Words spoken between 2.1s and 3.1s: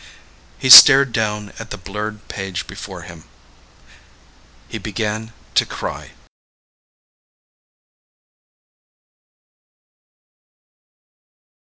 page before